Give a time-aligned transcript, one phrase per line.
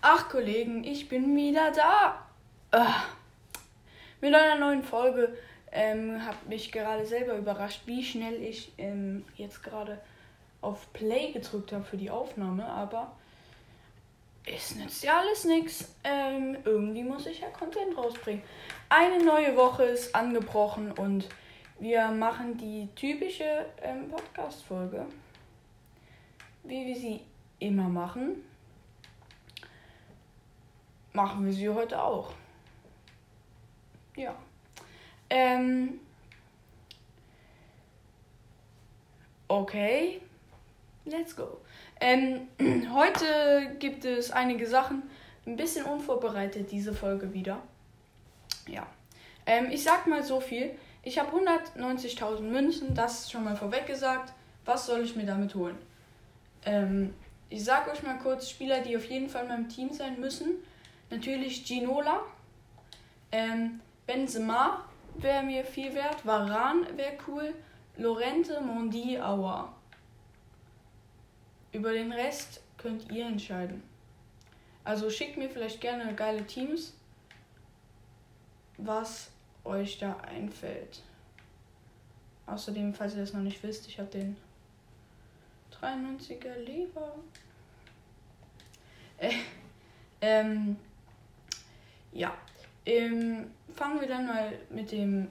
[0.00, 2.24] Ach Kollegen, ich bin wieder da.
[2.70, 3.02] Ah.
[4.20, 5.36] Mit einer neuen Folge
[5.72, 10.00] ähm, habe mich gerade selber überrascht, wie schnell ich ähm, jetzt gerade
[10.60, 13.16] auf Play gedrückt habe für die Aufnahme, aber
[14.46, 15.92] es nützt ja alles nichts.
[16.04, 18.42] Ähm, irgendwie muss ich ja Content rausbringen.
[18.88, 21.28] Eine neue Woche ist angebrochen und
[21.80, 25.06] wir machen die typische ähm, Podcast-Folge,
[26.62, 27.20] wie wir sie
[27.58, 28.47] immer machen
[31.18, 32.32] machen wir sie heute auch.
[34.14, 34.36] Ja.
[35.28, 35.98] Ähm.
[39.48, 40.20] Okay.
[41.06, 41.60] Let's go.
[42.00, 42.48] Ähm,
[42.94, 45.02] heute gibt es einige Sachen.
[45.44, 47.62] Ein bisschen unvorbereitet diese Folge wieder.
[48.68, 48.86] Ja.
[49.44, 50.70] Ähm, ich sag mal so viel.
[51.02, 54.32] Ich habe 190.000 Münzen, das ist schon mal vorweg gesagt.
[54.64, 55.78] Was soll ich mir damit holen?
[56.64, 57.12] Ähm,
[57.50, 60.62] ich sag euch mal kurz Spieler, die auf jeden Fall in meinem Team sein müssen.
[61.10, 62.22] Natürlich Ginola.
[63.32, 66.24] Ähm, Benzema wäre mir viel wert.
[66.24, 67.54] Varan wäre cool.
[67.96, 69.72] Lorente, Mondi, Aua.
[71.72, 73.82] Über den Rest könnt ihr entscheiden.
[74.84, 76.94] Also schickt mir vielleicht gerne geile Teams,
[78.78, 79.30] was
[79.64, 81.02] euch da einfällt.
[82.46, 84.36] Außerdem, falls ihr das noch nicht wisst, ich habe den
[85.82, 87.14] 93er Leber.
[89.18, 89.32] Äh,
[90.22, 90.76] ähm,
[92.12, 92.34] ja,
[92.86, 95.28] ähm, fangen wir dann mal mit dem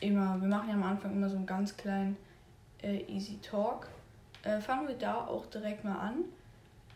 [0.00, 2.16] immer, wir machen ja am Anfang immer so einen ganz kleinen
[2.82, 3.88] äh, Easy Talk.
[4.42, 6.24] Äh, fangen wir da auch direkt mal an.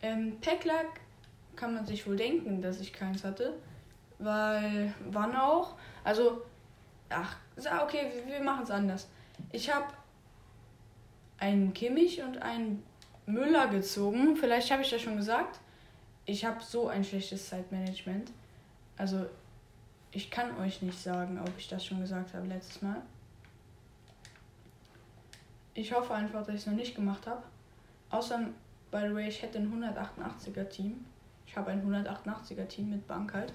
[0.01, 1.01] Ähm, Packlack
[1.55, 3.53] kann man sich wohl denken, dass ich keins hatte,
[4.19, 5.75] weil wann auch?
[6.03, 6.41] Also,
[7.09, 7.37] ach,
[7.83, 9.09] okay, wir, wir machen es anders.
[9.51, 9.85] Ich habe
[11.39, 12.83] einen Kimmich und einen
[13.25, 14.35] Müller gezogen.
[14.35, 15.59] Vielleicht habe ich das schon gesagt.
[16.25, 18.31] Ich habe so ein schlechtes Zeitmanagement.
[18.97, 19.25] Also,
[20.11, 23.01] ich kann euch nicht sagen, ob ich das schon gesagt habe letztes Mal.
[25.73, 27.41] Ich hoffe einfach, dass ich es noch nicht gemacht habe.
[28.11, 28.39] Außer,
[28.91, 31.03] by the way, ich hätte ein 188er Team.
[31.47, 33.53] Ich habe ein 188er Team mit Bank halt.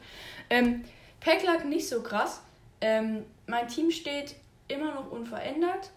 [0.51, 0.85] Ähm,
[1.21, 2.43] Pack lag nicht so krass.
[2.81, 4.35] Ähm, mein Team steht
[4.67, 5.91] immer noch unverändert,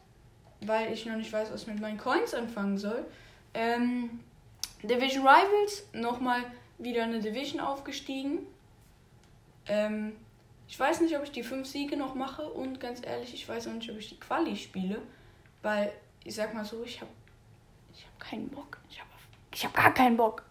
[0.61, 3.05] weil ich noch nicht weiß, was ich mit meinen Coins anfangen soll.
[3.53, 4.19] Ähm,
[4.83, 6.43] Division Rivals nochmal
[6.77, 8.39] wieder eine Division aufgestiegen.
[9.67, 10.13] Ähm,
[10.67, 13.67] ich weiß nicht, ob ich die fünf Siege noch mache und ganz ehrlich, ich weiß
[13.67, 15.01] auch nicht, ob ich die Quali spiele,
[15.61, 15.91] weil
[16.23, 17.11] ich sag mal so, ich habe
[17.93, 18.77] ich hab keinen Bock.
[18.89, 19.09] Ich habe
[19.53, 20.43] ich hab gar keinen Bock.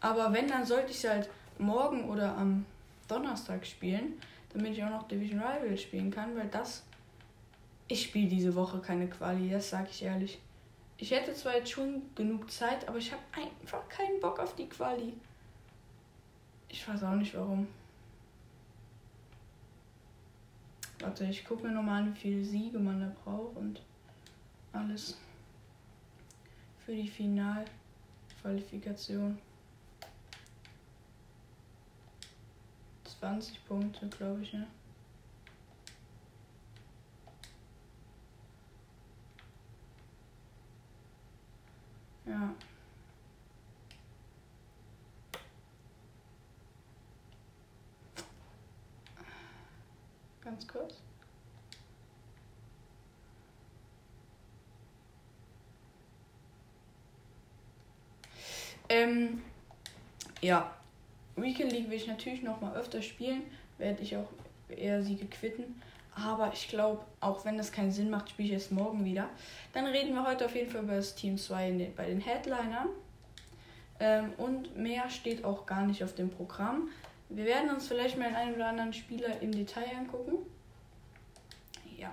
[0.00, 1.28] Aber wenn, dann sollte ich halt
[1.58, 2.64] morgen oder am
[3.08, 4.20] Donnerstag spielen,
[4.52, 6.84] damit ich auch noch Division Rival spielen kann, weil das.
[7.88, 10.38] Ich spiele diese Woche keine Quali, das sag ich ehrlich.
[10.96, 13.22] Ich hätte zwar jetzt schon genug Zeit, aber ich habe
[13.60, 15.14] einfach keinen Bock auf die Quali.
[16.68, 17.66] Ich weiß auch nicht warum.
[21.00, 23.82] Warte, ich gucke mir nochmal an, wie viele Siege man da braucht und
[24.72, 25.18] alles
[26.84, 29.38] für die Finalqualifikation.
[33.20, 34.66] 20 Punkte, glaube ich, ne?
[42.26, 42.54] Ja.
[50.42, 51.02] Ganz kurz.
[59.10, 59.42] Ähm,
[60.40, 60.70] ja,
[61.36, 63.42] Weekend League will ich natürlich noch mal öfter spielen,
[63.78, 64.28] werde ich auch
[64.68, 65.80] eher Siege quitten.
[66.14, 69.28] Aber ich glaube, auch wenn das keinen Sinn macht, spiele ich es morgen wieder.
[69.72, 72.88] Dann reden wir heute auf jeden Fall über das Team 2 bei den Headlinern.
[74.00, 76.88] Ähm, und mehr steht auch gar nicht auf dem Programm.
[77.28, 80.38] Wir werden uns vielleicht mal einen oder anderen Spieler im Detail angucken.
[81.96, 82.12] Ja.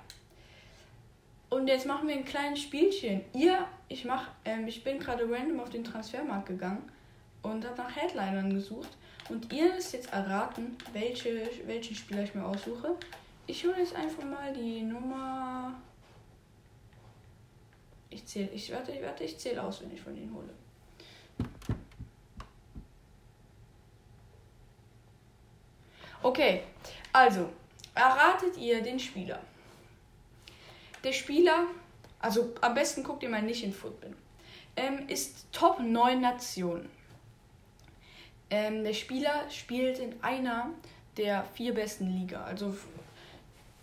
[1.50, 3.22] Und jetzt machen wir ein kleines Spielchen.
[3.34, 6.92] Ihr, ich mach, ähm, ich bin gerade random auf den Transfermarkt gegangen
[7.42, 8.90] und habe nach Headlinern gesucht.
[9.30, 12.96] Und ihr müsst jetzt erraten, welche, welchen Spieler ich mir aussuche.
[13.46, 15.74] Ich hole jetzt einfach mal die Nummer.
[18.10, 20.50] Ich zähle, ich warte, ich warte, ich zähle aus, wenn ich von denen hole.
[26.22, 26.64] Okay,
[27.14, 27.50] also
[27.94, 29.40] erratet ihr den Spieler.
[31.08, 31.68] Der Spieler,
[32.20, 34.14] also am besten guckt ihr mal nicht in Football,
[34.76, 36.90] ähm, ist Top 9 Nationen.
[38.50, 40.72] Ähm, der Spieler spielt in einer
[41.16, 42.44] der vier besten Liga.
[42.44, 42.76] Also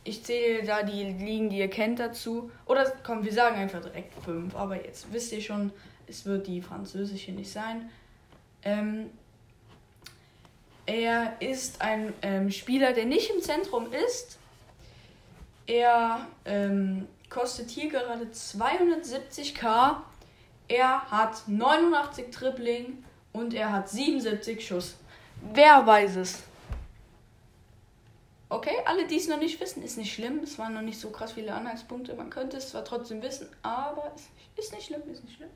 [0.04, 2.50] ich zähle da die Ligen, die ihr kennt, dazu.
[2.66, 4.54] Oder komm, wir sagen einfach direkt fünf.
[4.54, 5.72] Aber jetzt wisst ihr schon,
[6.06, 7.88] es wird die französische nicht sein.
[8.64, 9.08] Ähm,
[10.84, 14.38] Er ist ein ähm, Spieler, der nicht im Zentrum ist.
[15.66, 19.96] Er ähm, kostet hier gerade 270k.
[20.68, 24.96] Er hat 89 Dribbling und er hat 77 Schuss.
[25.52, 26.42] Wer weiß es?
[28.48, 30.38] Okay, alle, die es noch nicht wissen, ist nicht schlimm.
[30.44, 32.14] Es waren noch nicht so krass viele Anhaltspunkte.
[32.14, 35.50] Man könnte es zwar trotzdem wissen, aber es ist nicht schlimm, ist nicht schlimm.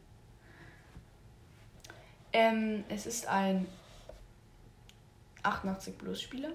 [2.32, 3.68] Ähm, es ist ein
[5.42, 6.50] 88 plus Spieler.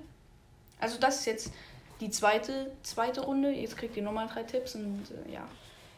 [0.80, 1.51] Also das ist jetzt
[2.03, 3.50] die zweite, zweite Runde.
[3.50, 5.47] Jetzt kriegt ihr nochmal drei Tipps und äh, ja.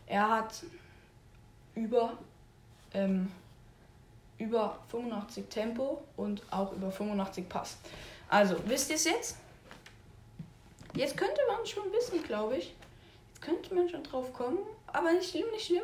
[0.08, 0.64] Er hat
[1.74, 2.18] über,
[2.94, 3.32] ähm,
[4.38, 7.78] über 85 Tempo und auch über 85 Pass.
[8.30, 9.38] Also, wisst ihr es jetzt?
[10.94, 12.76] Jetzt könnte man schon wissen, glaube ich.
[13.34, 14.60] Jetzt könnte man schon drauf kommen.
[14.88, 15.84] Aber nicht schlimm, nicht schlimm.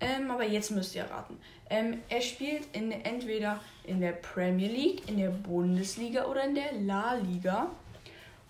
[0.00, 1.40] Ähm, aber jetzt müsst ihr raten.
[1.70, 6.72] Ähm, er spielt in, entweder in der Premier League, in der Bundesliga oder in der
[6.72, 7.70] La Liga.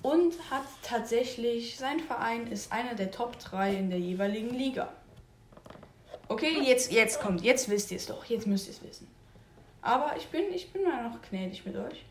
[0.02, 4.93] Und hat tatsächlich, sein Verein ist einer der Top 3 in der jeweiligen Liga.
[6.28, 8.25] Okay, jetzt, jetzt kommt, jetzt wisst ihr es doch.
[8.25, 9.08] Jetzt müsst ihr es wissen.
[9.82, 12.04] Aber ich bin, ich bin mal noch gnädig mit euch.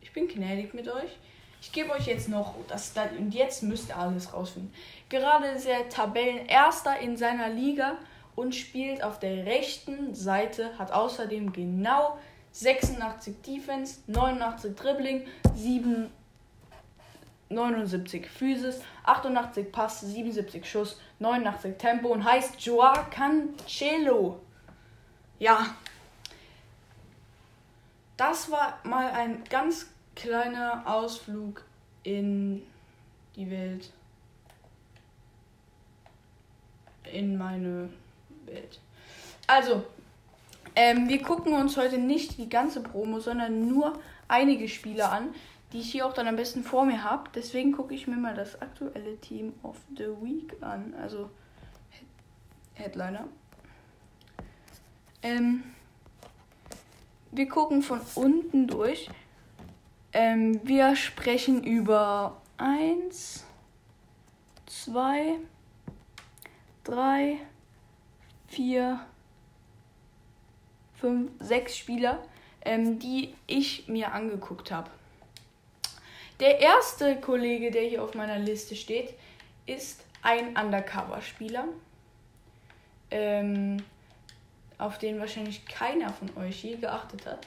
[0.00, 1.18] Ich bin gnädig mit euch.
[1.60, 4.72] Ich gebe euch jetzt noch das und jetzt müsst ihr alles rausfinden.
[5.08, 7.98] Gerade ist er Tabellenerster in seiner Liga
[8.36, 12.18] und spielt auf der rechten Seite, hat außerdem genau
[12.58, 16.10] 86 Defense, 89 Dribbling, 7
[17.50, 24.40] 79 Physis, 88 Pass, 77 Schuss, 89 Tempo und heißt Joa Cancelo.
[25.38, 25.74] Ja.
[28.16, 31.64] Das war mal ein ganz kleiner Ausflug
[32.02, 32.66] in
[33.36, 33.92] die Welt.
[37.04, 37.88] In meine
[38.44, 38.80] Welt.
[39.46, 39.86] Also,
[40.78, 43.98] ähm, wir gucken uns heute nicht die ganze Promo, sondern nur
[44.28, 45.34] einige Spiele an,
[45.72, 47.28] die ich hier auch dann am besten vor mir habe.
[47.34, 50.94] Deswegen gucke ich mir mal das aktuelle Team of the Week an.
[51.02, 51.30] Also
[52.74, 53.26] Headliner.
[55.24, 55.64] Ähm,
[57.32, 59.10] wir gucken von unten durch.
[60.12, 63.44] Ähm, wir sprechen über 1,
[64.66, 65.40] 2,
[66.84, 67.38] 3,
[68.46, 69.17] 4, 5,
[71.40, 72.22] 6 Spieler,
[72.62, 74.90] ähm, die ich mir angeguckt habe.
[76.40, 79.14] Der erste Kollege, der hier auf meiner Liste steht,
[79.66, 81.64] ist ein Undercover-Spieler,
[83.10, 83.82] ähm,
[84.78, 87.46] auf den wahrscheinlich keiner von euch je geachtet hat.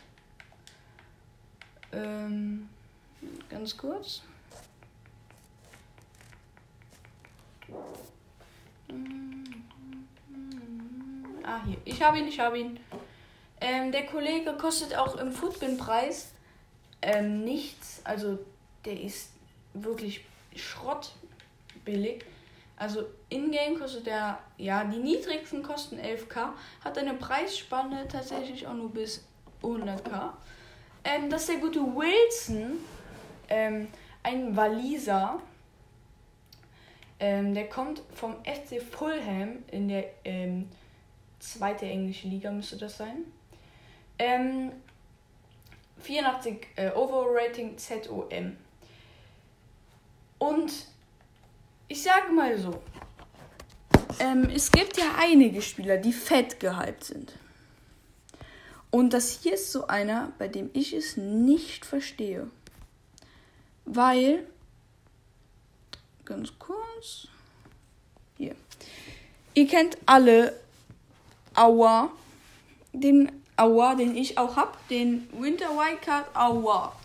[1.93, 2.69] Ähm,
[3.49, 4.23] ganz kurz.
[11.43, 11.77] Ah, hier.
[11.85, 12.79] Ich habe ihn, ich habe ihn.
[13.61, 16.31] Ähm, der Kollege kostet auch im Footbin-Preis
[17.03, 18.01] ähm, nichts.
[18.03, 18.39] Also,
[18.85, 19.31] der ist
[19.73, 20.25] wirklich
[20.55, 22.25] schrottbillig.
[22.75, 26.49] Also, in-game kostet der, ja, die niedrigsten kosten 11k.
[26.83, 29.23] Hat eine Preisspanne tatsächlich auch nur bis
[29.61, 30.31] 100k.
[31.03, 32.79] Ähm, das ist der gute Wilson,
[33.49, 33.87] ähm,
[34.23, 35.39] ein Waliser.
[37.19, 40.67] Ähm, der kommt vom FC Fulham in der ähm,
[41.39, 43.25] zweite englische Liga, müsste das sein.
[44.21, 44.71] Ähm,
[46.03, 48.55] 84 äh, Overrating ZOM.
[50.37, 50.71] Und
[51.87, 52.83] ich sage mal so,
[54.19, 57.33] ähm, es gibt ja einige Spieler, die fett gehypt sind.
[58.91, 62.47] Und das hier ist so einer, bei dem ich es nicht verstehe.
[63.85, 64.45] Weil,
[66.25, 67.27] ganz kurz,
[68.37, 68.55] hier.
[69.55, 70.59] Ihr kennt alle
[71.55, 72.11] Aua,
[72.93, 76.95] den Aua, den ich auch habe, den Winter Wildcard Aua.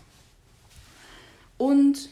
[1.57, 2.09] Und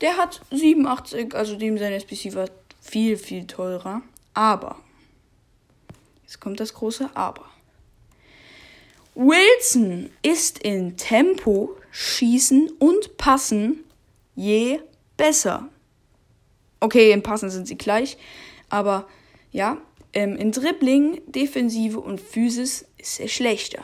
[0.00, 2.48] der hat 87, also dem sein SPC war
[2.80, 4.02] viel, viel teurer.
[4.34, 4.76] Aber,
[6.22, 7.44] jetzt kommt das große Aber.
[9.14, 13.84] Wilson ist in Tempo, Schießen und Passen
[14.36, 14.80] je
[15.16, 15.68] besser.
[16.78, 18.16] Okay, in Passen sind sie gleich,
[18.68, 19.08] aber
[19.50, 19.78] ja,
[20.12, 23.82] ähm, in Dribbling, Defensive und Physis ist er schlechter.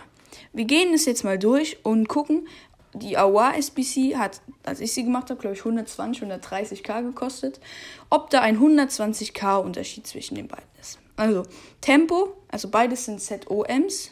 [0.53, 2.49] Wir gehen es jetzt mal durch und gucken.
[2.93, 7.61] Die Awa SBC hat, als ich sie gemacht habe, glaube ich 120, 130k gekostet.
[8.09, 11.01] Ob da ein 120k Unterschied zwischen den beiden ist.
[11.17, 11.43] Also
[11.81, 14.11] Tempo, also beides sind ZOMs,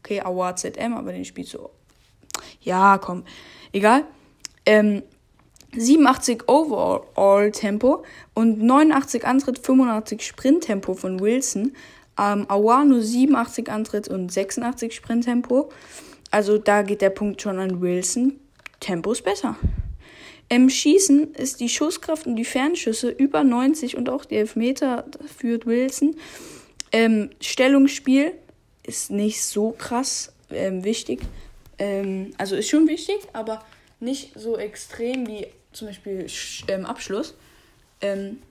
[0.00, 1.68] Okay, Award ZM, aber den spielst du.
[2.62, 3.24] Ja, komm.
[3.72, 4.04] Egal.
[4.66, 5.02] Ähm,
[5.76, 8.04] 87 Overall Tempo
[8.34, 11.76] und 89 Antritt, 85 Sprint Tempo von Wilson.
[12.20, 15.70] Ähm, Awar nur 87 Antritt und 86 Sprint Tempo.
[16.30, 18.38] also da geht der Punkt schon an Wilson.
[18.78, 19.56] Tempo ist besser.
[20.48, 25.64] Im Schießen ist die Schusskraft und die Fernschüsse über 90 und auch die Elfmeter führt
[25.64, 26.16] Wilson.
[26.92, 28.32] Ähm, Stellungsspiel
[28.82, 31.20] ist nicht so krass ähm, wichtig.
[31.78, 33.64] Ähm, also ist schon wichtig, aber
[34.00, 36.26] nicht so extrem wie zum Beispiel
[36.68, 37.34] ähm, Abschluss.
[38.00, 38.42] Ähm,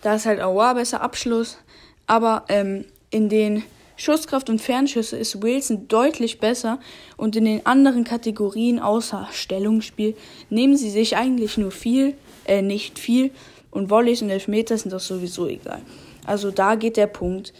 [0.00, 1.58] da ist halt Aua besser Abschluss.
[2.06, 3.62] Aber ähm, in den
[3.96, 6.78] Schusskraft und Fernschüsse ist Wilson deutlich besser
[7.16, 10.14] und in den anderen Kategorien außer Stellungsspiel
[10.50, 13.30] nehmen sie sich eigentlich nur viel, äh, nicht viel
[13.70, 15.80] und Volleys und Elfmeter sind doch sowieso egal.
[16.26, 17.54] Also da geht der Punkt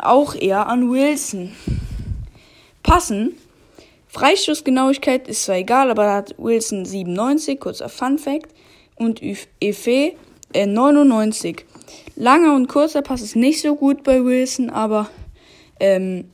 [0.00, 1.52] auch eher an Wilson.
[2.82, 3.36] Passen.
[4.08, 8.54] Freistoßgenauigkeit ist zwar egal, aber da hat Wilson 97, kurzer Fun Fact,
[8.94, 9.20] und
[9.60, 10.12] Efe
[10.52, 11.64] äh, 99.
[12.16, 15.08] Langer und kurzer Pass ist nicht so gut bei Wilson, aber
[15.78, 16.30] ähm,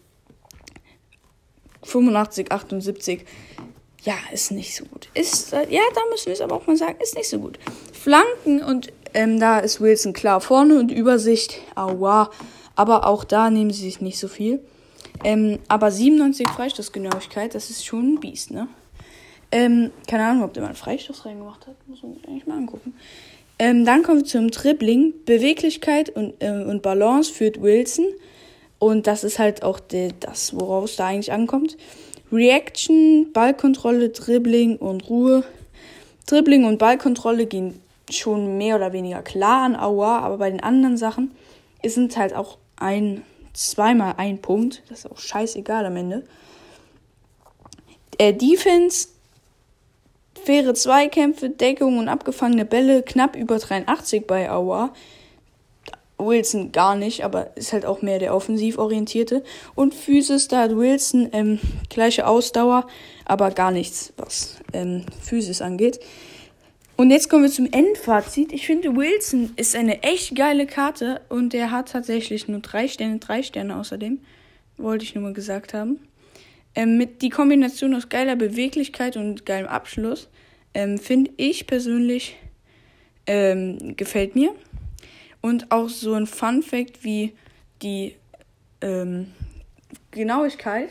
[1.83, 3.25] 85, 78,
[4.05, 5.09] ja, ist nicht so gut.
[5.15, 7.59] Ist, äh, ja, da müssen wir es aber auch mal sagen, ist nicht so gut.
[7.93, 12.31] Flanken und ähm, da ist Wilson klar vorne und Übersicht, aua.
[12.75, 14.65] Aber auch da nehmen sie sich nicht so viel.
[15.25, 18.69] Ähm, aber 97 Freistoßgenauigkeit, das ist schon ein Biest, ne?
[19.53, 21.77] Ähm, keine Ahnung, ob der mal einen Freistoß reingemacht hat.
[21.87, 22.95] Muss man sich eigentlich mal angucken.
[23.63, 25.15] Ähm, dann kommen wir zum Dribbling.
[25.25, 28.07] Beweglichkeit und, ähm, und Balance führt Wilson.
[28.81, 31.77] Und das ist halt auch die, das, worauf es da eigentlich ankommt.
[32.33, 35.45] Reaction, Ballkontrolle, Dribbling und Ruhe.
[36.27, 40.97] Dribbling und Ballkontrolle gehen schon mehr oder weniger klar an Aua, aber bei den anderen
[40.97, 41.31] Sachen
[41.85, 44.83] sind halt auch ein, zweimal ein Punkt.
[44.89, 46.25] Das ist auch scheißegal am Ende.
[48.19, 49.07] Äh, Defense,
[50.45, 54.93] faire Zweikämpfe, Deckung und abgefangene Bälle knapp über 83 bei Aua.
[56.19, 59.43] Wilson gar nicht, aber ist halt auch mehr der offensiv orientierte.
[59.75, 61.59] Und Physis, da hat Wilson ähm,
[61.89, 62.87] gleiche Ausdauer,
[63.25, 66.01] aber gar nichts, was ähm, Physis angeht.
[66.97, 68.53] Und jetzt kommen wir zum Endfazit.
[68.53, 73.19] Ich finde, Wilson ist eine echt geile Karte und der hat tatsächlich nur drei Sterne,
[73.19, 74.21] drei Sterne außerdem.
[74.77, 75.99] Wollte ich nur mal gesagt haben.
[76.75, 80.29] Ähm, mit die Kombination aus geiler Beweglichkeit und geilem Abschluss
[80.75, 82.37] ähm, finde ich persönlich
[83.27, 84.55] ähm, gefällt mir.
[85.41, 87.35] Und auch so ein Fun Fact wie
[87.83, 88.17] die
[88.81, 89.33] ähm,
[90.11, 90.91] Genauigkeit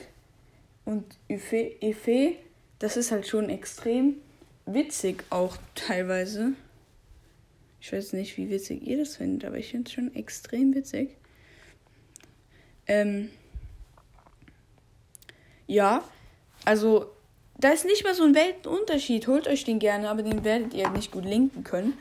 [0.83, 2.37] und Effet,
[2.79, 4.15] das ist halt schon extrem
[4.65, 6.53] witzig auch teilweise.
[7.79, 11.15] Ich weiß nicht, wie witzig ihr das findet, aber ich finde es schon extrem witzig.
[12.87, 13.29] Ähm,
[15.67, 16.03] ja,
[16.65, 17.11] also
[17.61, 19.27] da ist nicht mal so ein Weltenunterschied.
[19.27, 21.97] Holt euch den gerne, aber den werdet ihr nicht gut linken können.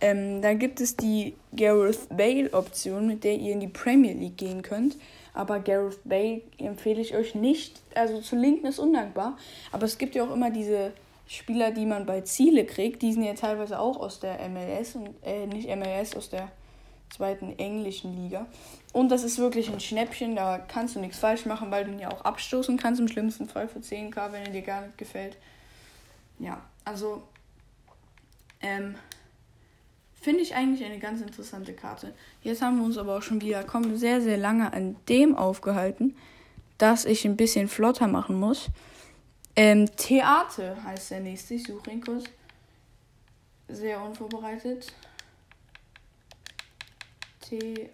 [0.00, 4.62] Ähm, dann gibt es die Gareth Bale-Option, mit der ihr in die Premier League gehen
[4.62, 4.96] könnt.
[5.34, 7.80] Aber Gareth Bale empfehle ich euch nicht.
[7.94, 9.36] Also zu linken ist undankbar.
[9.72, 10.92] Aber es gibt ja auch immer diese
[11.26, 13.02] Spieler, die man bei Ziele kriegt.
[13.02, 16.50] Die sind ja teilweise auch aus der MLS und äh, nicht MLS, aus der
[17.10, 18.46] zweiten englischen Liga.
[18.94, 21.98] Und das ist wirklich ein Schnäppchen, da kannst du nichts falsch machen, weil du ihn
[21.98, 25.36] ja auch abstoßen kannst im schlimmsten Fall für 10k, wenn er dir gar nicht gefällt.
[26.38, 27.22] Ja, also
[28.60, 28.94] ähm,
[30.24, 32.14] Finde ich eigentlich eine ganz interessante Karte.
[32.40, 36.16] Jetzt haben wir uns aber auch schon wieder kommen, sehr, sehr lange an dem aufgehalten,
[36.78, 38.68] dass ich ein bisschen flotter machen muss.
[39.54, 41.52] Ähm, Theater heißt der nächste.
[41.52, 42.24] Ich suche ihn kurz.
[43.68, 44.94] Sehr unvorbereitet.
[47.40, 47.90] Theater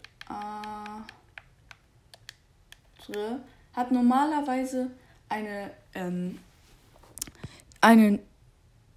[3.72, 4.90] hat normalerweise
[5.28, 6.38] eine, ähm,
[7.80, 8.18] eine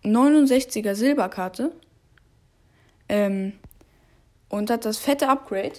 [0.04, 1.72] 69er Silberkarte
[3.10, 3.54] ähm,
[4.50, 5.74] und hat das fette Upgrade.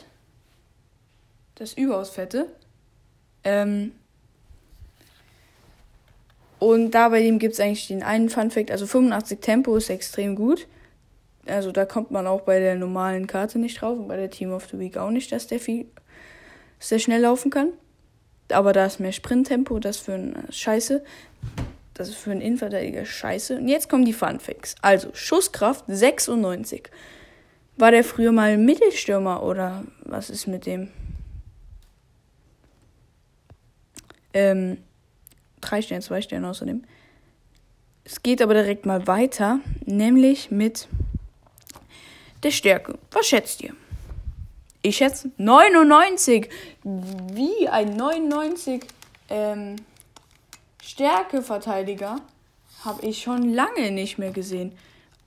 [1.57, 2.49] Das überaus fette.
[3.45, 3.93] Ähm,
[6.59, 9.91] und da bei dem gibt es eigentlich den einen Fun Fact, also 85 Tempo ist
[9.91, 10.67] extrem gut.
[11.47, 14.53] Also da kommt man auch bei der normalen Karte nicht drauf und bei der Team
[14.53, 15.87] of the Week auch nicht, dass der viel
[16.79, 17.69] sehr schnell laufen kann.
[18.51, 21.03] Aber da ist mehr Sprinttempo, das für ein Scheiße.
[21.95, 23.57] Das ist für einen Innenverteidiger Scheiße.
[23.57, 24.75] Und jetzt kommen die Fun Facts.
[24.83, 26.91] Also Schusskraft 96.
[27.77, 30.91] War der früher mal Mittelstürmer oder was ist mit dem?
[34.33, 34.79] Ähm,
[35.61, 36.85] drei Sterne, zwei Sterne außerdem.
[38.05, 40.89] Es geht aber direkt mal weiter, nämlich mit
[42.45, 42.99] der Stärke.
[43.11, 43.75] Was schätzt ihr?
[44.83, 46.51] Ich schätze 99.
[46.83, 48.83] Wie ein 99
[49.31, 49.77] ähm,
[50.83, 52.21] Stärkeverteidiger
[52.85, 54.73] habe ich schon lange nicht mehr gesehen.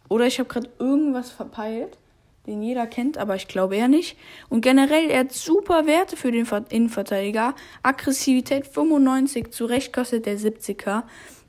[0.10, 1.98] Oder ich habe gerade irgendwas verpeilt.
[2.46, 4.16] den jeder kennt, aber ich glaube eher nicht.
[4.48, 7.56] Und generell, er hat super Werte für den Innenverteidiger.
[7.84, 11.04] Aggressivität 95, zurecht kostet der 70er.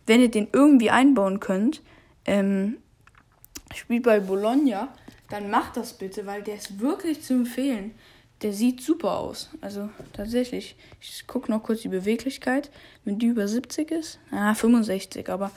[0.06, 1.82] Wenn ihr den irgendwie einbauen könnt,
[2.25, 2.78] ähm,
[3.75, 4.88] spielt bei Bologna,
[5.28, 7.94] dann macht das bitte, weil der ist wirklich zu empfehlen.
[8.42, 9.50] Der sieht super aus.
[9.61, 10.76] Also tatsächlich.
[11.00, 12.70] Ich gucke noch kurz die Beweglichkeit.
[13.04, 15.50] Wenn die über 70 ist, ah, 65, aber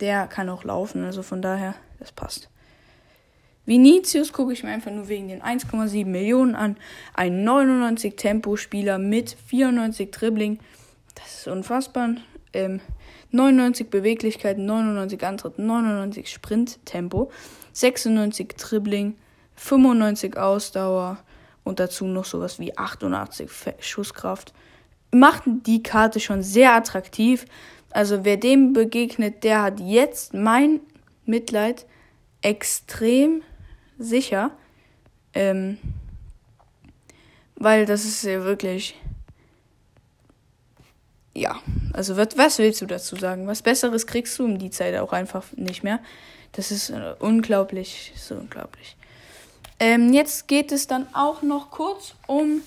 [0.00, 1.04] der kann auch laufen.
[1.04, 2.48] Also von daher, das passt.
[3.64, 6.76] Vinicius gucke ich mir einfach nur wegen den 1,7 Millionen an.
[7.14, 10.58] Ein 99 Tempospieler mit 94 Dribbling.
[11.14, 12.16] Das ist unfassbar.
[12.54, 12.80] Ähm,
[13.30, 17.30] 99 Beweglichkeit, 99 Antritt, 99 Sprinttempo,
[17.72, 19.16] 96 Dribbling,
[19.56, 21.18] 95 Ausdauer
[21.64, 23.48] und dazu noch sowas wie 88
[23.80, 24.52] Schusskraft.
[25.12, 27.44] Macht die Karte schon sehr attraktiv.
[27.90, 30.80] Also wer dem begegnet, der hat jetzt mein
[31.26, 31.86] Mitleid
[32.40, 33.42] extrem
[33.98, 34.50] sicher.
[35.34, 35.78] Ähm,
[37.62, 38.96] weil das ist ja wirklich.
[41.34, 41.60] Ja,
[41.94, 43.46] also was, was willst du dazu sagen?
[43.46, 46.00] Was Besseres kriegst du um die Zeit auch einfach nicht mehr.
[46.52, 48.96] Das ist äh, unglaublich, so unglaublich.
[49.80, 52.62] Ähm, jetzt geht es dann auch noch kurz um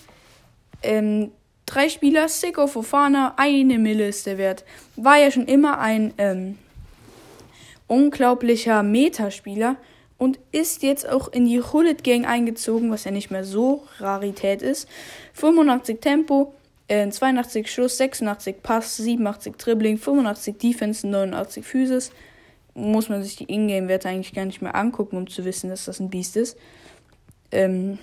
[0.83, 1.31] ähm,
[1.65, 2.27] drei Spieler.
[2.27, 4.65] Seko Fofana, eine Mille ist der Wert.
[4.95, 6.57] War ja schon immer ein ähm,
[7.87, 9.77] unglaublicher Metaspieler
[10.17, 14.61] und ist jetzt auch in die Hullet Gang eingezogen, was ja nicht mehr so Rarität
[14.61, 14.87] ist.
[15.33, 16.53] 85 Tempo,
[16.87, 22.11] äh, 82 Schuss, 86 Pass, 87 Dribbling, 85 Defense, 89 Physis.
[22.75, 25.99] Muss man sich die Ingame-Werte eigentlich gar nicht mehr angucken, um zu wissen, dass das
[25.99, 26.57] ein Biest ist.
[27.51, 27.97] Ähm,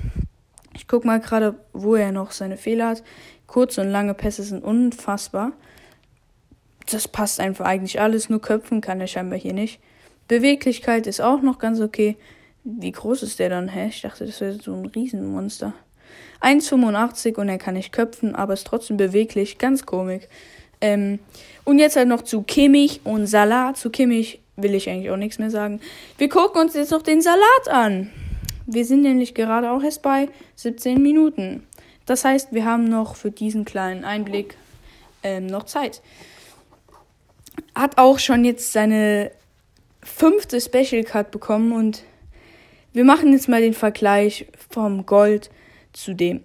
[0.75, 3.02] ich guck mal gerade, wo er noch seine Fehler hat.
[3.47, 5.52] Kurze und lange Pässe sind unfassbar.
[6.91, 9.79] Das passt einfach eigentlich alles, nur köpfen kann er scheinbar hier nicht.
[10.29, 12.17] Beweglichkeit ist auch noch ganz okay.
[12.64, 13.69] Wie groß ist der dann?
[13.69, 13.88] Hä?
[13.88, 15.75] Ich dachte, das wäre so ein Riesenmonster.
[16.41, 19.59] 1,85 und er kann nicht köpfen, aber ist trotzdem beweglich.
[19.59, 20.25] Ganz komisch.
[20.81, 21.19] Ähm,
[21.64, 23.76] und jetzt halt noch zu Kimmich und Salat.
[23.76, 25.81] Zu Kimmich will ich eigentlich auch nichts mehr sagen.
[26.18, 28.11] Wir gucken uns jetzt noch den Salat an.
[28.66, 31.66] Wir sind nämlich gerade auch erst bei 17 Minuten.
[32.07, 34.57] Das heißt, wir haben noch für diesen kleinen Einblick
[35.22, 36.03] ähm, noch Zeit.
[37.74, 39.31] Hat auch schon jetzt seine
[40.03, 42.03] fünfte Special Card bekommen und
[42.92, 45.50] wir machen jetzt mal den Vergleich vom Gold
[45.92, 46.42] zu dem.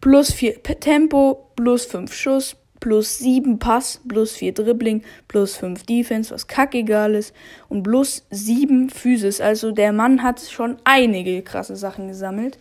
[0.00, 6.32] Plus 4 Tempo, plus 5 Schuss, plus 7 Pass, plus 4 Dribbling, plus 5 Defense,
[6.32, 7.34] was kackegal ist,
[7.68, 9.40] und plus 7 Physis.
[9.40, 12.60] Also der Mann hat schon einige krasse Sachen gesammelt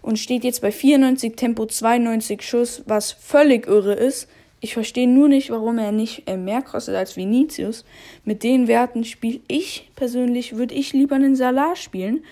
[0.00, 4.28] und steht jetzt bei 94 Tempo, 92 Schuss, was völlig irre ist.
[4.60, 7.84] Ich verstehe nur nicht, warum er nicht äh, mehr kostet als Vinicius.
[8.24, 12.22] Mit den Werten spiele ich persönlich, würde ich lieber einen Salah spielen.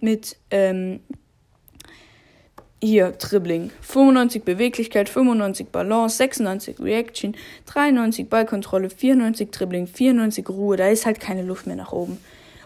[0.00, 0.98] Mit ähm,
[2.84, 10.76] hier Dribbling, 95 Beweglichkeit, 95 Balance, 96 Reaction, 93 Ballkontrolle, 94 Dribbling, 94 Ruhe.
[10.76, 12.18] Da ist halt keine Luft mehr nach oben.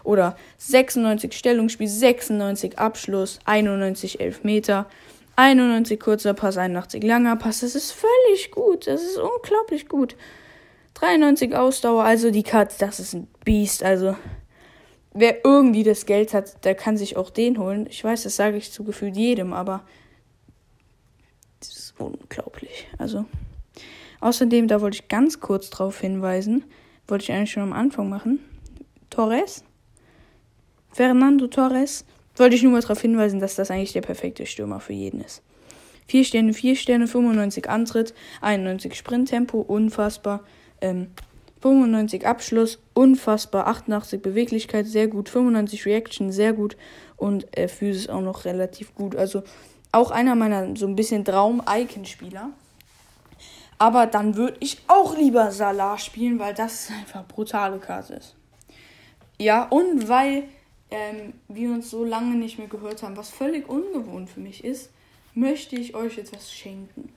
[0.03, 4.87] Oder 96 Stellungsspiel, 96 Abschluss, 91 Elfmeter.
[5.35, 7.61] 91 kurzer Pass, 81 langer Pass.
[7.61, 8.87] Das ist völlig gut.
[8.87, 10.15] Das ist unglaublich gut.
[10.95, 13.83] 93 Ausdauer, also die Karte, das ist ein Biest.
[13.83, 14.17] Also,
[15.13, 17.87] wer irgendwie das Geld hat, der kann sich auch den holen.
[17.89, 19.83] Ich weiß, das sage ich zu gefühlt jedem, aber
[21.99, 22.87] unglaublich.
[22.97, 23.25] Also,
[24.19, 26.65] außerdem, da wollte ich ganz kurz drauf hinweisen,
[27.07, 28.39] wollte ich eigentlich schon am Anfang machen.
[29.09, 29.63] Torres,
[30.91, 34.93] Fernando Torres, wollte ich nur mal darauf hinweisen, dass das eigentlich der perfekte Stürmer für
[34.93, 35.43] jeden ist.
[36.07, 40.43] 4 Sterne, 4 Sterne, 95 Antritt, 91 Sprinttempo, unfassbar.
[40.81, 41.07] Ähm,
[41.61, 43.67] 95 Abschluss, unfassbar.
[43.67, 45.29] 88 Beweglichkeit, sehr gut.
[45.29, 46.77] 95 Reaction, sehr gut.
[47.15, 49.15] Und äh, Physis auch noch relativ gut.
[49.15, 49.43] Also
[49.91, 52.49] auch einer meiner so ein bisschen Traum-Icon-Spieler.
[53.77, 58.35] Aber dann würde ich auch lieber Salah spielen, weil das einfach brutale Karte ist.
[59.37, 60.43] Ja, und weil
[60.91, 64.89] ähm, wir uns so lange nicht mehr gehört haben, was völlig ungewohnt für mich ist,
[65.33, 67.13] möchte ich euch etwas schenken.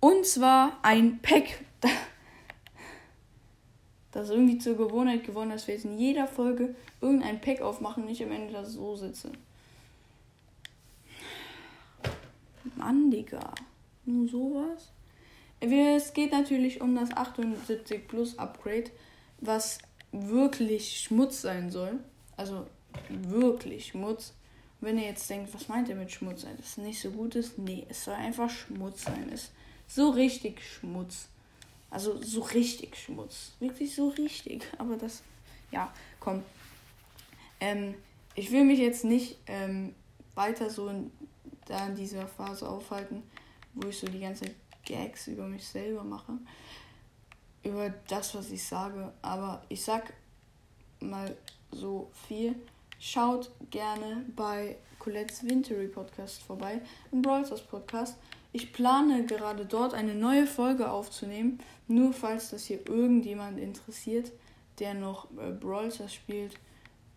[0.00, 1.64] Und zwar ein Pack.
[4.10, 8.02] Das ist irgendwie zur Gewohnheit geworden, dass wir jetzt in jeder Folge irgendein Pack aufmachen
[8.02, 9.30] und nicht am Ende da so sitze.
[12.78, 13.52] Mann, Digga.
[14.06, 14.92] Nur sowas.
[15.60, 18.90] Es geht natürlich um das 78 Plus Upgrade,
[19.40, 19.78] was
[20.12, 21.98] wirklich Schmutz sein soll.
[22.36, 22.66] Also
[23.08, 24.34] wirklich Schmutz.
[24.80, 26.54] wenn ihr jetzt denkt, was meint ihr mit Schmutz sein?
[26.56, 27.58] Das nicht so gut ist?
[27.58, 29.28] Nee, es soll einfach Schmutz sein.
[29.32, 29.52] Es ist
[29.88, 31.28] so richtig Schmutz.
[31.90, 33.52] Also so richtig Schmutz.
[33.58, 34.64] Wirklich so richtig.
[34.78, 35.22] Aber das,
[35.72, 36.42] ja, komm.
[37.60, 37.94] Ähm,
[38.36, 39.94] ich will mich jetzt nicht ähm,
[40.36, 40.92] weiter so
[41.68, 43.22] da in dieser Phase aufhalten,
[43.74, 44.46] wo ich so die ganze
[44.84, 46.32] Gags über mich selber mache.
[47.62, 49.12] Über das, was ich sage.
[49.22, 50.12] Aber ich sag
[51.00, 51.36] mal
[51.70, 52.54] so viel.
[52.98, 56.80] Schaut gerne bei Colette's Wintery Podcast vorbei,
[57.12, 58.16] im Brawlers Podcast.
[58.52, 64.32] Ich plane gerade dort eine neue Folge aufzunehmen, nur falls das hier irgendjemand interessiert,
[64.80, 66.58] der noch äh, Brawl spielt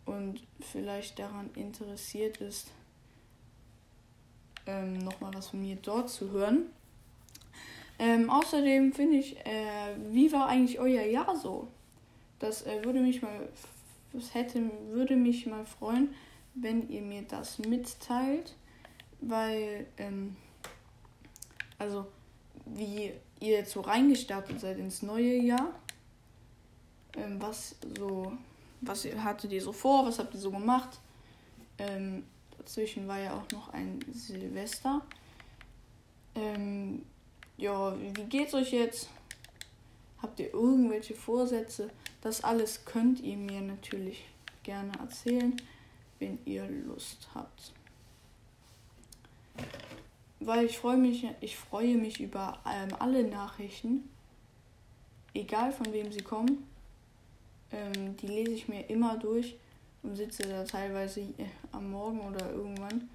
[0.05, 2.69] und vielleicht daran interessiert ist,
[4.65, 6.67] ähm, nochmal was von mir dort zu hören.
[7.99, 11.67] Ähm, außerdem finde ich, äh, wie war eigentlich euer Jahr so?
[12.39, 13.47] Das äh, würde mich mal,
[14.13, 16.13] das hätte, würde mich mal freuen,
[16.55, 18.55] wenn ihr mir das mitteilt,
[19.21, 20.35] weil, ähm,
[21.77, 22.07] also,
[22.65, 25.73] wie ihr jetzt so reingestartet seid ins neue Jahr.
[27.17, 28.31] Ähm, was so,
[28.81, 30.05] was hattet ihr so vor?
[30.05, 30.99] Was habt ihr so gemacht?
[31.77, 32.23] Ähm,
[32.61, 35.01] dazwischen war ja auch noch ein Silvester.
[36.35, 37.03] Ähm,
[37.57, 39.09] ja, wie geht's euch jetzt?
[40.21, 41.89] Habt ihr irgendwelche Vorsätze?
[42.21, 44.25] Das alles könnt ihr mir natürlich
[44.61, 45.57] gerne erzählen,
[46.19, 47.73] wenn ihr Lust habt.
[50.39, 54.07] Weil ich freue mich, ich freue mich über ähm, alle Nachrichten,
[55.33, 56.67] egal von wem sie kommen.
[57.71, 59.55] Ähm, die lese ich mir immer durch
[60.03, 63.09] und sitze da teilweise äh, am Morgen oder irgendwann.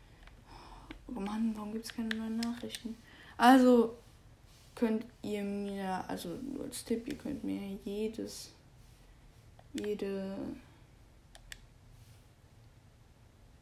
[1.09, 2.97] Oh Mann, warum gibt es keine neuen Nachrichten?
[3.37, 3.97] Also
[4.75, 8.53] könnt ihr mir, also nur als Tipp, ihr könnt mir jedes,
[9.73, 10.37] jede,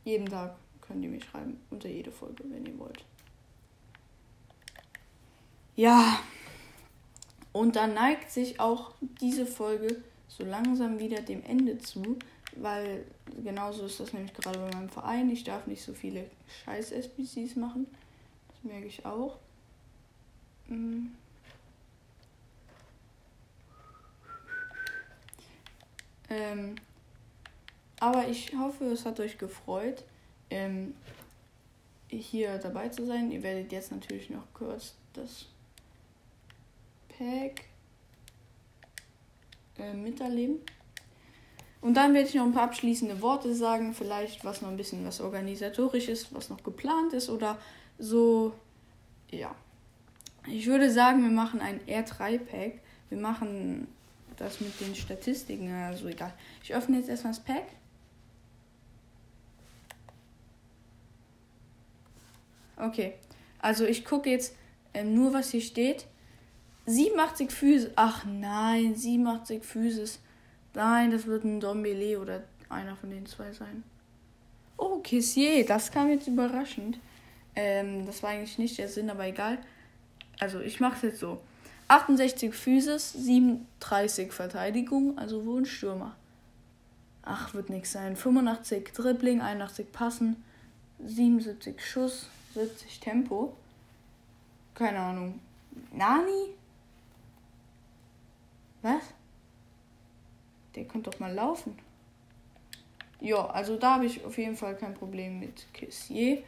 [0.04, 3.04] jeden Tag könnt ihr mir schreiben, unter jede Folge, wenn ihr wollt.
[5.76, 6.20] Ja,
[7.52, 12.18] und dann neigt sich auch diese Folge so langsam wieder dem Ende zu,
[12.56, 13.04] weil
[13.42, 15.30] genauso ist das nämlich gerade bei meinem Verein.
[15.30, 16.30] Ich darf nicht so viele
[16.64, 17.86] scheiß SBCs machen.
[18.48, 19.38] Das merke ich auch.
[20.68, 21.14] Mhm.
[26.30, 26.76] Ähm,
[28.00, 30.04] aber ich hoffe, es hat euch gefreut,
[30.50, 30.94] ähm,
[32.08, 33.30] hier dabei zu sein.
[33.30, 35.46] Ihr werdet jetzt natürlich noch kurz das
[37.08, 37.64] Pack
[39.78, 40.60] äh, miterleben.
[41.84, 45.04] Und dann werde ich noch ein paar abschließende Worte sagen, vielleicht was noch ein bisschen
[45.04, 47.58] was organisatorisch ist, was noch geplant ist oder
[47.98, 48.54] so.
[49.30, 49.54] Ja.
[50.46, 52.80] Ich würde sagen, wir machen ein R3-Pack.
[53.10, 53.86] Wir machen
[54.38, 56.32] das mit den Statistiken, also egal.
[56.62, 57.66] Ich öffne jetzt erstmal das Pack.
[62.78, 63.12] Okay,
[63.58, 64.56] also ich gucke jetzt
[64.94, 66.06] äh, nur, was hier steht.
[66.86, 67.92] 87 Füße.
[67.96, 70.24] Ach nein, 87 Füße.
[70.74, 73.84] Nein, das wird ein Dombele oder einer von den zwei sein.
[74.76, 76.98] Oh, Kissier, das kam jetzt überraschend.
[77.54, 79.58] Ähm, das war eigentlich nicht der Sinn, aber egal.
[80.40, 81.40] Also ich mache es jetzt so.
[81.88, 86.16] 68 Physis, 37 Verteidigung, also wohl ein Stürmer.
[87.22, 88.16] Ach, wird nichts sein.
[88.16, 90.42] 85 Dribbling, 81 Passen,
[91.04, 93.54] 77 Schuss, 70 Tempo.
[94.74, 95.40] Keine Ahnung.
[95.92, 96.54] Nani?
[98.82, 99.02] Was?
[100.74, 101.78] Der könnte doch mal laufen.
[103.20, 106.42] Ja, also da habe ich auf jeden Fall kein Problem mit Kissier.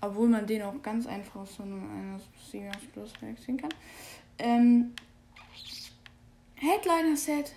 [0.00, 3.74] Obwohl man den auch ganz einfach aus so einem Singers Plus wechseln kann.
[4.38, 4.94] Ähm,
[6.54, 7.52] Headliner-Set.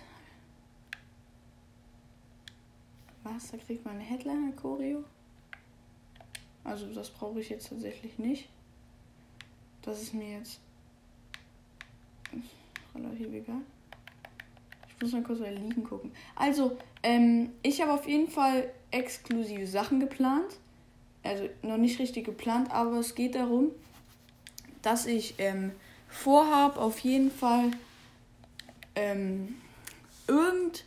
[3.22, 3.52] Was?
[3.52, 5.04] Da kriegt man eine Headliner-Choreo?
[6.64, 8.48] Also das brauche ich jetzt tatsächlich nicht.
[9.82, 10.60] Das ist mir jetzt
[12.94, 13.62] relativ egal
[15.02, 16.12] muss mal kurz bei Liegen gucken.
[16.36, 20.58] Also, ähm, ich habe auf jeden Fall exklusive Sachen geplant.
[21.24, 23.70] Also noch nicht richtig geplant, aber es geht darum,
[24.82, 25.72] dass ich ähm,
[26.08, 27.70] vorhabe, auf jeden Fall
[28.96, 29.54] ähm,
[30.26, 30.84] irgend,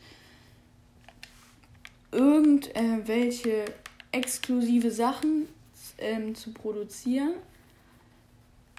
[2.11, 3.71] irgendwelche äh,
[4.11, 5.47] exklusive Sachen
[5.97, 7.33] ähm, zu produzieren.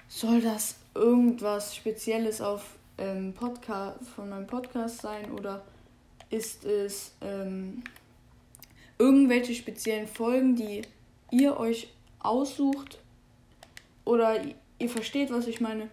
[0.07, 5.63] Soll das irgendwas Spezielles auf ähm, Podcast von meinem Podcast sein oder
[6.29, 7.83] ist es ähm,
[8.97, 10.81] irgendwelche speziellen Folgen, die
[11.31, 12.99] ihr euch aussucht
[14.05, 14.41] oder
[14.79, 15.89] ihr versteht, was ich meine,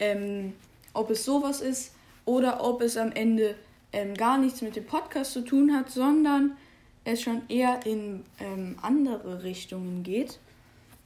[0.00, 0.54] ähm,
[0.92, 3.56] ob es sowas ist oder ob es am Ende
[3.92, 6.56] ähm, gar nichts mit dem Podcast zu tun hat, sondern
[7.04, 10.38] es schon eher in ähm, andere Richtungen geht.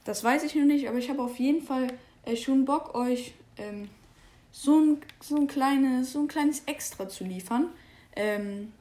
[0.03, 1.87] Das weiß ich noch nicht, aber ich habe auf jeden Fall
[2.25, 3.87] äh, schon Bock, euch ähm,
[4.51, 7.67] so ein, so ein, kleines, so ein kleines Extra zu liefern.
[8.15, 8.73] Ähm,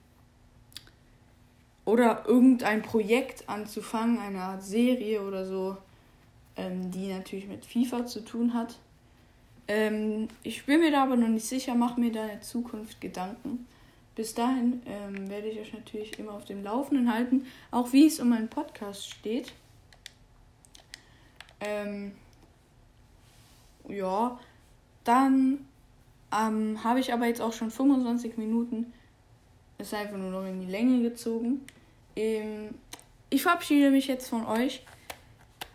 [1.85, 5.77] oder irgendein Projekt anzufangen, eine Art Serie oder so,
[6.57, 8.77] ähm, die natürlich mit FIFA zu tun hat.
[9.67, 13.67] Ähm, ich bin mir da aber noch nicht sicher, mache mir da in Zukunft Gedanken.
[14.15, 18.21] Bis dahin ähm, werde ich euch natürlich immer auf dem Laufenden halten, auch wie es
[18.21, 19.53] um meinen Podcast steht.
[21.61, 22.13] Ähm,
[23.89, 24.39] ja,
[25.05, 25.67] dann
[26.33, 28.93] ähm, habe ich aber jetzt auch schon 25 Minuten.
[29.79, 31.65] Ist einfach nur noch in die Länge gezogen.
[32.17, 32.75] Ähm,
[33.31, 34.85] ich verabschiede mich jetzt von euch.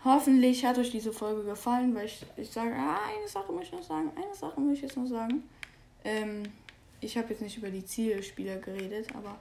[0.04, 3.72] Hoffentlich hat euch diese Folge gefallen, weil ich, ich sage, ah, eine Sache muss ich
[3.72, 5.42] noch sagen, eine Sache muss ich jetzt noch sagen.
[6.04, 6.44] Ähm,
[7.00, 9.40] ich habe jetzt nicht über die Zielspieler geredet, aber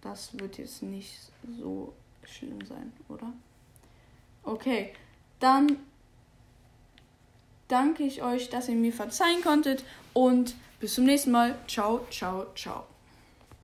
[0.00, 1.92] das wird jetzt nicht so
[2.24, 3.32] schlimm sein, oder?
[4.42, 4.94] Okay,
[5.40, 5.76] dann
[7.68, 11.56] danke ich euch, dass ihr mir verzeihen konntet und bis zum nächsten Mal.
[11.66, 12.97] Ciao, ciao, ciao.